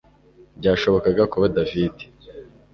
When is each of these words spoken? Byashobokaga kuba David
Byashobokaga 0.59 1.23
kuba 1.31 1.45
David 1.55 1.95